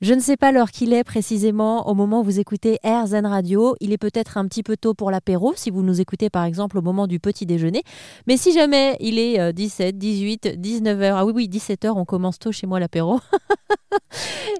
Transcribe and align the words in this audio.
Je 0.00 0.12
ne 0.12 0.20
sais 0.20 0.36
pas 0.36 0.52
l'heure 0.52 0.70
qu'il 0.70 0.92
est 0.92 1.04
précisément 1.04 1.88
au 1.88 1.94
moment 1.94 2.20
où 2.20 2.24
vous 2.24 2.40
écoutez 2.40 2.78
RZN 2.84 3.26
Radio. 3.26 3.76
Il 3.80 3.92
est 3.92 3.98
peut-être 3.98 4.36
un 4.36 4.46
petit 4.46 4.62
peu 4.62 4.76
tôt 4.76 4.92
pour 4.92 5.10
l'apéro 5.10 5.54
si 5.56 5.70
vous 5.70 5.82
nous 5.82 6.00
écoutez 6.00 6.30
par 6.30 6.44
exemple 6.44 6.78
au 6.78 6.82
moment 6.82 7.06
du 7.06 7.20
petit 7.20 7.46
déjeuner. 7.46 7.82
Mais 8.26 8.36
si 8.36 8.52
jamais 8.52 8.96
il 9.00 9.18
est 9.18 9.52
17, 9.52 9.96
18, 9.96 10.60
19 10.60 10.98
h 10.98 11.14
ah 11.16 11.24
oui 11.24 11.32
oui 11.34 11.48
17 11.48 11.84
h 11.84 11.92
on 11.96 12.04
commence 12.04 12.38
tôt 12.38 12.52
chez 12.52 12.66
moi 12.66 12.80
l'apéro. 12.80 13.20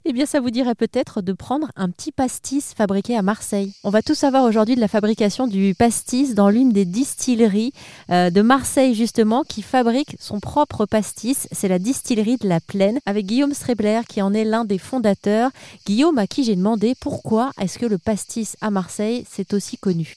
eh 0.04 0.12
bien 0.12 0.26
ça 0.26 0.40
vous 0.40 0.50
dirait 0.50 0.74
peut-être 0.74 1.22
de 1.22 1.32
prendre 1.32 1.68
un 1.76 1.88
petit 1.88 2.12
pastis 2.12 2.74
fabriqué 2.74 3.16
à 3.16 3.22
Marseille. 3.22 3.72
On 3.84 3.90
va 3.90 4.02
tout 4.02 4.14
savoir 4.14 4.44
aujourd'hui 4.44 4.76
de 4.76 4.80
la 4.80 4.88
fabrication 4.88 5.46
du 5.46 5.74
pastis 5.74 6.34
dans 6.34 6.50
l'une 6.50 6.72
des 6.72 6.84
distilleries 6.84 7.72
euh, 8.10 8.30
de 8.30 8.42
Marseille 8.42 8.94
justement 8.94 9.42
qui 9.42 9.62
fabrique 9.62 10.16
son 10.18 10.40
propre 10.40 10.86
pastis. 10.86 11.48
C'est 11.52 11.68
la 11.68 11.78
distillerie 11.78 12.36
de 12.36 12.48
la 12.48 12.60
Plaine 12.60 12.98
avec 13.06 13.26
Guillaume 13.26 13.54
Strebler 13.54 14.00
qui 14.08 14.20
en 14.20 14.34
est 14.34 14.44
l'un 14.44 14.64
des 14.64 14.78
fondateurs 14.78 15.50
Guillaume, 15.86 16.18
à 16.18 16.26
qui 16.26 16.44
j'ai 16.44 16.56
demandé 16.56 16.94
pourquoi 17.00 17.50
est-ce 17.60 17.78
que 17.78 17.86
le 17.86 17.98
pastis 17.98 18.56
à 18.60 18.70
Marseille, 18.70 19.24
c'est 19.26 19.54
aussi 19.54 19.78
connu? 19.78 20.14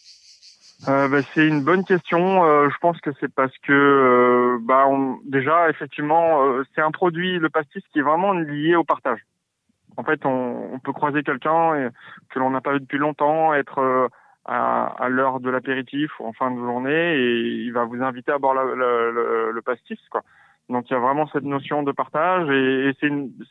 Euh, 0.87 1.07
bah, 1.07 1.21
c'est 1.33 1.47
une 1.47 1.63
bonne 1.63 1.83
question. 1.83 2.43
Euh, 2.43 2.69
je 2.69 2.77
pense 2.79 2.99
que 2.99 3.09
c'est 3.19 3.33
parce 3.33 3.57
que 3.65 4.57
bah, 4.61 4.85
déjà 5.25 5.69
effectivement 5.69 6.41
c'est 6.75 6.81
un 6.81 6.91
produit 6.91 7.39
le 7.39 7.49
pastis 7.49 7.83
qui 7.91 7.99
est 7.99 8.03
vraiment 8.03 8.33
lié 8.33 8.75
au 8.75 8.83
partage. 8.83 9.21
En 9.97 10.03
fait, 10.03 10.25
on, 10.25 10.79
peut 10.83 10.93
croiser 10.93 11.23
quelqu'un 11.23 11.89
que 12.29 12.39
l'on 12.39 12.51
n'a 12.51 12.61
pas 12.61 12.73
vu 12.73 12.79
depuis 12.79 12.99
longtemps, 12.99 13.53
être 13.53 14.09
à, 14.45 15.09
l'heure 15.09 15.39
de 15.39 15.49
l'apéritif 15.49 16.11
ou 16.19 16.27
en 16.27 16.33
fin 16.33 16.51
de 16.51 16.57
journée, 16.57 17.15
et 17.15 17.63
il 17.63 17.71
va 17.71 17.83
vous 17.83 18.01
inviter 18.01 18.31
à 18.31 18.37
boire 18.37 18.53
le, 18.53 19.51
le 19.51 19.61
pastis, 19.61 19.99
quoi. 20.09 20.21
Donc 20.69 20.89
il 20.89 20.93
y 20.93 20.95
a 20.95 20.99
vraiment 20.99 21.27
cette 21.27 21.43
notion 21.43 21.83
de 21.83 21.91
partage 21.91 22.49
et, 22.49 22.91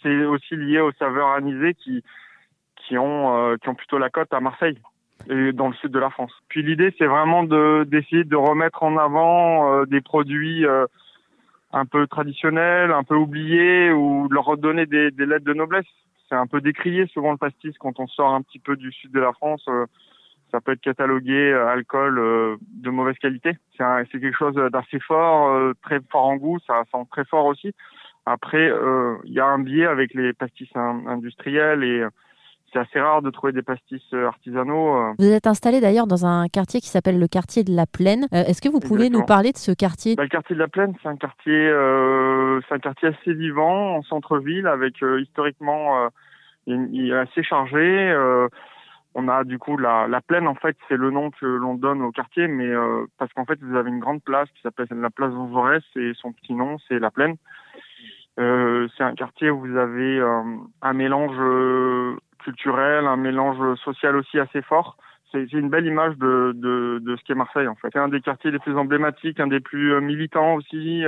c'est 0.03 0.25
aussi 0.25 0.57
lié 0.57 0.81
aux 0.81 0.93
saveurs 0.93 1.29
anisées 1.29 1.75
qui 1.75 2.03
qui 2.77 2.99
ont 2.99 3.37
euh, 3.37 3.57
qui 3.57 3.69
ont 3.69 3.75
plutôt 3.75 3.99
la 3.99 4.11
cote 4.11 4.33
à 4.35 4.41
Marseille 4.41 4.79
et 5.31 5.53
dans 5.53 5.69
le 5.69 5.75
sud 5.75 5.93
de 5.93 5.99
la 5.99 6.11
France. 6.11 6.33
Puis 6.49 6.63
l'idée 6.63 6.95
c'est 6.99 7.07
vraiment 7.07 7.43
de 7.43 7.85
d'essayer 7.85 8.25
de 8.25 8.37
remettre 8.37 8.83
en 8.83 8.99
avant 8.99 9.73
euh, 9.73 9.87
des 9.87 10.03
produits 10.03 10.67
euh, 10.67 10.87
un 11.73 11.87
peu 11.87 12.07
traditionnels, 12.07 12.93
un 12.93 13.03
peu 13.03 13.17
oubliés 13.17 13.93
ou 13.93 14.29
de 14.29 14.35
leur 14.35 14.45
redonner 14.45 14.85
des, 14.85 15.11
des 15.11 15.27
lettres 15.27 15.45
de 15.45 15.55
noblesse. 15.55 15.87
C'est 16.29 16.35
un 16.35 16.47
peu 16.47 16.61
décrié 16.61 17.07
souvent 17.07 17.33
le 17.33 17.39
pastis 17.39 17.77
quand 17.79 18.01
on 18.01 18.07
sort 18.07 18.35
un 18.35 18.43
petit 18.43 18.59
peu 18.59 18.77
du 18.77 18.93
sud 18.93 19.13
de 19.13 19.21
la 19.21 19.33
France 19.33 19.69
ça 20.51 20.61
peut 20.61 20.73
être 20.73 20.81
catalogué 20.81 21.53
euh, 21.53 21.69
alcool 21.69 22.19
euh, 22.19 22.57
de 22.73 22.91
mauvaise 22.91 23.19
qualité. 23.19 23.57
C'est 23.77 24.09
quelque 24.11 24.37
chose 24.37 24.55
d'assez 24.55 25.01
fort, 25.01 25.49
euh, 25.51 25.75
très 25.83 26.01
fort 26.11 26.27
en 26.27 26.37
goût, 26.37 26.59
ça 26.67 26.83
sent 26.93 27.05
très 27.11 27.25
fort 27.25 27.47
aussi. 27.47 27.75
Après, 28.25 28.73
il 29.25 29.33
y 29.33 29.39
a 29.39 29.47
un 29.47 29.61
biais 29.61 29.87
avec 29.87 30.13
les 30.13 30.33
pastis 30.33 30.69
industriels 30.75 31.85
et 31.85 32.05
c'est 32.73 32.79
assez 32.79 33.01
rare 33.01 33.23
de 33.23 33.31
trouver 33.31 33.53
des 33.53 33.63
pastis 33.63 34.03
artisanaux. 34.13 35.15
Vous 35.19 35.31
êtes 35.31 35.47
installé 35.47 35.81
d'ailleurs 35.81 36.07
dans 36.07 36.27
un 36.27 36.49
quartier 36.49 36.81
qui 36.81 36.89
s'appelle 36.89 37.19
le 37.19 37.29
quartier 37.29 37.65
de 37.65 37.75
la 37.75 37.87
Plaine. 37.87 38.27
Est-ce 38.33 38.61
que 38.61 38.69
vous 38.69 38.81
pouvez 38.81 39.11
nous 39.11 39.25
parler 39.25 39.53
de 39.53 39.57
ce 39.57 39.73
quartier? 39.73 40.17
Bah, 40.17 40.25
Le 40.25 40.29
quartier 40.29 40.55
de 40.55 40.61
la 40.61 40.69
Plaine, 40.69 40.95
c'est 41.03 41.09
un 41.09 41.17
quartier, 41.17 41.53
euh, 41.53 42.61
c'est 42.69 42.75
un 42.75 42.79
quartier 42.79 43.09
assez 43.09 43.35
vivant 43.35 43.97
en 43.97 44.03
centre-ville, 44.03 44.67
avec 44.67 44.97
historiquement, 45.21 46.09
il 46.67 47.11
est 47.11 47.17
assez 47.17 47.43
chargé 47.43 48.13
on 49.17 49.29
a 49.29 49.45
du 49.45 49.59
coup 49.59 49.79
la, 49.79 50.07
la 50.07 50.21
plaine 50.21 50.47
en 50.47 50.55
fait 50.55 50.77
c'est 50.89 50.97
le 50.97 51.11
nom 51.11 51.31
que 51.31 51.47
l'on 51.47 51.75
donne 51.75 52.03
au 52.03 52.13
quartier 52.13 52.49
mais 52.49 52.69
euh, 52.69 53.07
parce 53.19 53.33
qu'en 53.33 53.47
fait 53.47 53.59
vous 53.63 53.75
avez 53.75 53.89
une 53.89 53.99
grande 53.99 54.23
place 54.23 54.49
qui 54.55 54.61
s'appelle 54.61 54.87
la 54.91 55.11
place 55.11 55.33
Jaurès 55.33 55.83
et 55.97 56.13
son 56.15 56.33
petit 56.33 56.53
nom 56.53 56.77
c'est 56.87 56.99
la 56.99 57.11
plaine 57.11 57.37
euh, 58.39 58.87
c'est 58.97 59.05
un 59.05 59.15
quartier 59.15 59.49
où 59.49 59.61
vous 59.61 59.77
avez 59.79 60.19
euh, 60.19 60.43
un 60.83 60.93
mélange 60.93 61.39
culturel 62.45 63.07
un 63.07 63.17
mélange 63.17 63.79
social 63.81 64.17
aussi 64.17 64.39
assez 64.39 64.63
fort. 64.63 64.97
C'est 65.33 65.53
une 65.53 65.69
belle 65.69 65.87
image 65.87 66.17
de, 66.17 66.53
de, 66.55 67.01
de 67.03 67.17
ce 67.17 67.25
qu'est 67.25 67.35
Marseille 67.35 67.69
en 67.69 67.75
fait. 67.75 67.89
C'est 67.93 67.99
un 67.99 68.09
des 68.09 68.21
quartiers 68.21 68.51
les 68.51 68.59
plus 68.59 68.77
emblématiques 68.77 69.41
un 69.41 69.49
des 69.49 69.61
plus 69.61 70.01
militants 70.01 70.55
aussi 70.55 71.05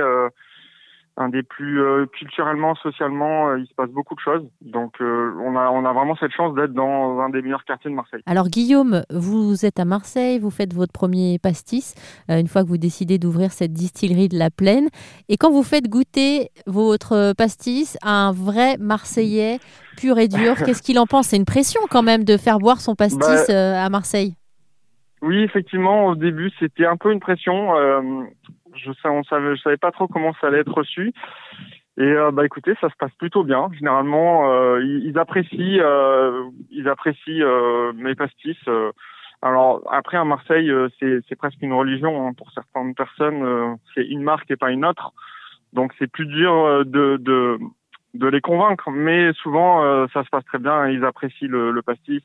un 1.19 1.29
des 1.29 1.43
plus 1.43 1.81
euh, 1.81 2.05
culturellement, 2.05 2.75
socialement, 2.75 3.49
euh, 3.49 3.59
il 3.59 3.67
se 3.67 3.73
passe 3.73 3.89
beaucoup 3.89 4.15
de 4.15 4.19
choses. 4.21 4.47
Donc 4.61 4.93
euh, 5.01 5.33
on 5.43 5.55
a 5.55 5.69
on 5.69 5.85
a 5.85 5.91
vraiment 5.91 6.15
cette 6.15 6.31
chance 6.31 6.55
d'être 6.55 6.73
dans 6.73 7.19
un 7.19 7.29
des 7.29 7.41
meilleurs 7.41 7.65
quartiers 7.65 7.91
de 7.91 7.95
Marseille. 7.95 8.21
Alors 8.25 8.47
Guillaume, 8.47 9.03
vous 9.11 9.65
êtes 9.65 9.79
à 9.79 9.85
Marseille, 9.85 10.39
vous 10.39 10.49
faites 10.49 10.73
votre 10.73 10.93
premier 10.93 11.37
pastis 11.37 11.93
une 12.29 12.47
fois 12.47 12.63
que 12.63 12.67
vous 12.67 12.77
décidez 12.77 13.17
d'ouvrir 13.17 13.51
cette 13.51 13.73
distillerie 13.73 14.29
de 14.29 14.37
la 14.37 14.49
Plaine 14.49 14.87
et 15.27 15.35
quand 15.35 15.51
vous 15.51 15.63
faites 15.63 15.89
goûter 15.89 16.49
votre 16.65 17.33
pastis 17.33 17.97
à 18.01 18.27
un 18.27 18.31
vrai 18.31 18.77
Marseillais 18.79 19.59
pur 19.97 20.17
et 20.17 20.29
dur, 20.29 20.55
qu'est-ce 20.65 20.81
qu'il 20.81 20.99
en 20.99 21.05
pense? 21.05 21.27
C'est 21.27 21.37
une 21.37 21.45
pression 21.45 21.81
quand 21.89 22.03
même 22.03 22.23
de 22.23 22.37
faire 22.37 22.59
boire 22.59 22.79
son 22.79 22.95
pastis 22.95 23.47
bah, 23.47 23.83
à 23.83 23.89
Marseille. 23.89 24.35
Oui, 25.21 25.43
effectivement, 25.43 26.07
au 26.07 26.15
début, 26.15 26.49
c'était 26.59 26.85
un 26.85 26.95
peu 26.95 27.11
une 27.11 27.19
pression 27.19 27.73
je 28.83 28.91
je 28.91 29.61
savais 29.61 29.77
pas 29.77 29.91
trop 29.91 30.07
comment 30.07 30.33
ça 30.39 30.47
allait 30.47 30.59
être 30.59 30.73
reçu. 30.73 31.13
Et 31.99 32.03
euh, 32.03 32.31
bah 32.31 32.45
écoutez, 32.45 32.73
ça 32.79 32.89
se 32.89 32.95
passe 32.97 33.11
plutôt 33.17 33.43
bien. 33.43 33.69
Généralement, 33.77 34.49
euh, 34.49 34.81
ils, 34.81 35.19
apprécient, 35.19 35.81
euh, 35.81 36.45
ils 36.71 36.87
apprécient 36.87 37.45
mes 37.93 38.15
pastis. 38.15 38.57
alors 39.41 39.81
après 39.91 40.17
à 40.17 40.23
Marseille, 40.23 40.71
c'est 40.99 41.35
presque 41.35 41.61
une 41.61 41.73
religion 41.73 42.25
hein. 42.25 42.33
pour 42.33 42.51
certaines 42.51 42.95
personnes. 42.95 43.77
c'est 43.93 44.05
une 44.05 44.23
marque 44.23 44.49
et 44.49 44.55
pas 44.55 44.71
une 44.71 44.85
autre, 44.85 45.11
donc 45.73 45.93
c'est 45.99 46.09
plus 46.09 46.25
dur 46.25 46.85
de, 46.85 47.17
de 48.13 48.27
les 48.27 48.41
convaincre. 48.41 48.89
Mais 48.91 49.33
souvent, 49.33 50.07
ça 50.13 50.23
se 50.23 50.29
passe 50.29 50.45
très 50.45 50.59
bien. 50.59 50.87
Ils 50.87 51.03
apprécient 51.03 51.49
le 51.49 51.81
pastis 51.81 52.23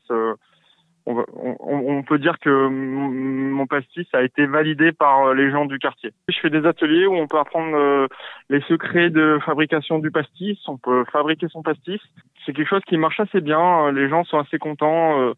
on, 1.05 1.23
on, 1.59 2.03
peut 2.03 2.17
dire 2.17 2.39
que 2.39 2.67
mon 2.67 3.67
pastis 3.67 4.07
a 4.13 4.23
été 4.23 4.47
validé 4.47 4.91
par 4.91 5.33
les 5.33 5.51
gens 5.51 5.65
du 5.65 5.77
quartier. 5.77 6.11
Je 6.29 6.39
fais 6.39 6.49
des 6.49 6.65
ateliers 6.65 7.05
où 7.05 7.15
on 7.15 7.27
peut 7.27 7.37
apprendre 7.37 7.75
euh, 7.75 8.07
les 8.49 8.61
secrets 8.61 9.09
de 9.09 9.37
fabrication 9.45 9.99
du 9.99 10.09
pastis, 10.09 10.57
on 10.67 10.77
peut 10.77 11.05
fabriquer 11.11 11.47
son 11.49 11.61
pastis. 11.61 12.01
C'est 12.45 12.53
quelque 12.53 12.69
chose 12.69 12.83
qui 12.87 12.97
marche 12.97 13.19
assez 13.19 13.41
bien, 13.41 13.91
les 13.91 14.09
gens 14.09 14.23
sont 14.23 14.39
assez 14.39 14.57
contents. 14.57 15.21
Euh, 15.21 15.33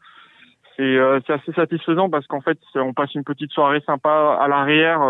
euh, 0.79 1.19
c'est 1.25 1.33
assez 1.33 1.51
satisfaisant 1.53 2.09
parce 2.09 2.28
qu'en 2.28 2.41
fait, 2.41 2.59
on 2.75 2.94
passe 2.94 3.13
une 3.16 3.23
petite 3.23 3.51
soirée 3.51 3.81
sympa 3.85 4.38
à 4.39 4.47
l'arrière 4.47 5.01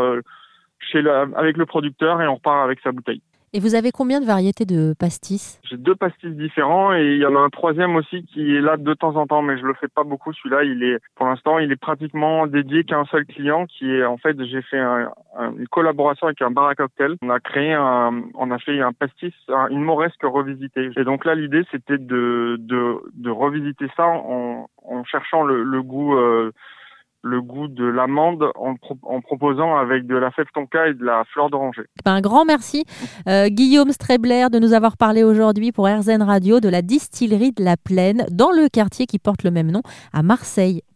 chez 0.79 1.03
avec 1.35 1.57
le 1.57 1.65
producteur 1.65 2.21
et 2.21 2.27
on 2.27 2.35
repart 2.35 2.63
avec 2.63 2.79
sa 2.79 2.91
bouteille. 2.91 3.21
Et 3.53 3.59
vous 3.61 3.75
avez 3.75 3.91
combien 3.91 4.19
de 4.19 4.25
variétés 4.25 4.65
de 4.65 4.93
pastis? 4.99 5.61
J'ai 5.63 5.77
deux 5.77 5.95
pastis 5.95 6.31
différents 6.31 6.93
et 6.93 7.15
il 7.15 7.19
y 7.19 7.25
en 7.25 7.35
a 7.35 7.39
un 7.39 7.49
troisième 7.49 7.95
aussi 7.95 8.25
qui 8.25 8.55
est 8.55 8.59
là 8.59 8.75
de 8.75 8.93
temps 8.93 9.15
en 9.15 9.25
temps, 9.25 9.41
mais 9.41 9.57
je 9.57 9.65
le 9.65 9.73
fais 9.75 9.87
pas 9.87 10.03
beaucoup. 10.03 10.33
Celui-là, 10.33 10.63
il 10.65 10.83
est 10.83 10.99
pour 11.15 11.27
l'instant, 11.27 11.57
il 11.57 11.71
est 11.71 11.79
pratiquement 11.79 12.45
dédié 12.45 12.83
qu'à 12.83 12.99
un 12.99 13.05
seul 13.05 13.25
client, 13.25 13.65
qui 13.65 13.89
est 13.89 14.03
en 14.03 14.17
fait, 14.17 14.35
j'ai 14.45 14.61
fait 14.63 14.79
une 14.79 15.67
collaboration 15.71 16.27
avec 16.27 16.41
un 16.41 16.51
bar 16.51 16.67
à 16.67 16.75
cocktail. 16.75 17.15
On 17.21 17.29
a 17.29 17.39
créé 17.39 17.73
un, 17.73 18.21
on 18.35 18.51
a 18.51 18.59
fait 18.59 18.81
un 18.81 18.91
pastis, 18.91 19.33
une 19.69 19.81
moresque 19.81 20.23
revisitée. 20.23 20.89
Et 20.97 21.03
donc 21.05 21.23
là, 21.23 21.33
l'idée, 21.33 21.63
c'était 21.71 21.97
de, 21.97 22.57
de, 22.59 22.97
de 23.13 23.29
revisiter 23.29 23.87
ça 23.95 24.07
en, 24.07 24.69
en 24.85 25.03
cherchant 25.05 25.43
le, 25.43 25.63
le 25.63 25.81
goût. 25.81 26.15
Euh, 26.15 26.51
le 27.23 27.41
goût 27.41 27.67
de 27.67 27.85
l'amande 27.85 28.45
en, 28.55 28.75
proposant 29.21 29.75
avec 29.75 30.05
de 30.05 30.15
la 30.15 30.31
fève 30.31 30.45
tonka 30.53 30.87
et 30.87 30.93
de 30.93 31.03
la 31.03 31.23
fleur 31.33 31.49
d'oranger. 31.49 31.83
Ben, 32.05 32.13
un 32.13 32.21
grand 32.21 32.45
merci 32.45 32.85
euh, 33.27 33.47
Guillaume 33.47 33.91
Strebler 33.91 34.47
de 34.51 34.59
nous 34.59 34.73
avoir 34.73 34.97
parlé 34.97 35.23
aujourd'hui 35.23 35.71
pour 35.71 35.87
RZN 35.87 36.21
Radio 36.21 36.59
de 36.59 36.69
la 36.69 36.81
distillerie 36.81 37.51
de 37.51 37.63
la 37.63 37.75
Plaine 37.77 38.25
dans 38.31 38.51
le 38.51 38.69
quartier 38.69 39.05
qui 39.05 39.19
porte 39.19 39.43
le 39.43 39.51
même 39.51 39.71
nom 39.71 39.81
à 40.13 40.23
Marseille. 40.23 40.81